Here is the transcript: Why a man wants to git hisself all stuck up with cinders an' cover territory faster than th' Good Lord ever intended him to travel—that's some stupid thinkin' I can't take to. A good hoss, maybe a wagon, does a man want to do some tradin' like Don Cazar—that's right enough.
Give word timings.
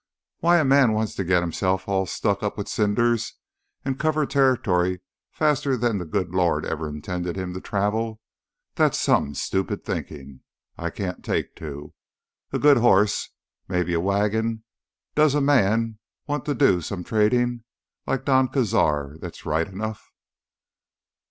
Why 0.39 0.57
a 0.57 0.65
man 0.65 0.93
wants 0.93 1.13
to 1.13 1.23
git 1.23 1.43
hisself 1.43 1.87
all 1.87 2.07
stuck 2.07 2.41
up 2.41 2.57
with 2.57 2.67
cinders 2.67 3.35
an' 3.85 3.99
cover 3.99 4.25
territory 4.25 4.99
faster 5.29 5.77
than 5.77 5.99
th' 5.99 6.09
Good 6.09 6.31
Lord 6.33 6.65
ever 6.65 6.89
intended 6.89 7.35
him 7.35 7.53
to 7.53 7.61
travel—that's 7.61 8.99
some 8.99 9.35
stupid 9.35 9.85
thinkin' 9.85 10.41
I 10.75 10.89
can't 10.89 11.23
take 11.23 11.55
to. 11.57 11.93
A 12.51 12.57
good 12.57 12.77
hoss, 12.77 13.29
maybe 13.67 13.93
a 13.93 13.99
wagon, 13.99 14.63
does 15.13 15.35
a 15.35 15.39
man 15.39 15.99
want 16.25 16.45
to 16.45 16.55
do 16.55 16.81
some 16.81 17.03
tradin' 17.03 17.63
like 18.07 18.25
Don 18.25 18.47
Cazar—that's 18.47 19.45
right 19.45 19.67
enough. 19.67 20.09